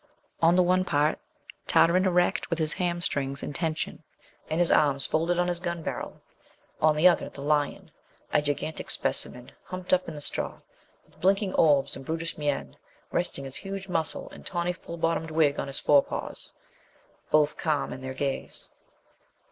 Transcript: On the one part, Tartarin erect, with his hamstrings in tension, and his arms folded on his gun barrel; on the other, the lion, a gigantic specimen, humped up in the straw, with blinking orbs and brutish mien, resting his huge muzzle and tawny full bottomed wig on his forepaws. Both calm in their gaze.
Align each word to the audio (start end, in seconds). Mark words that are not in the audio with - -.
On 0.41 0.55
the 0.55 0.63
one 0.63 0.83
part, 0.83 1.19
Tartarin 1.67 2.07
erect, 2.07 2.49
with 2.49 2.57
his 2.57 2.73
hamstrings 2.73 3.43
in 3.43 3.53
tension, 3.53 4.01
and 4.49 4.59
his 4.59 4.71
arms 4.71 5.05
folded 5.05 5.37
on 5.37 5.47
his 5.47 5.59
gun 5.59 5.83
barrel; 5.83 6.19
on 6.81 6.95
the 6.95 7.07
other, 7.07 7.29
the 7.29 7.43
lion, 7.43 7.91
a 8.33 8.41
gigantic 8.41 8.89
specimen, 8.89 9.51
humped 9.63 9.93
up 9.93 10.07
in 10.07 10.15
the 10.15 10.19
straw, 10.21 10.57
with 11.05 11.21
blinking 11.21 11.53
orbs 11.53 11.95
and 11.95 12.03
brutish 12.03 12.35
mien, 12.35 12.77
resting 13.11 13.43
his 13.45 13.57
huge 13.57 13.87
muzzle 13.89 14.27
and 14.31 14.43
tawny 14.43 14.73
full 14.73 14.97
bottomed 14.97 15.29
wig 15.29 15.59
on 15.59 15.67
his 15.67 15.79
forepaws. 15.79 16.53
Both 17.29 17.59
calm 17.59 17.93
in 17.93 18.01
their 18.01 18.15
gaze. 18.15 18.71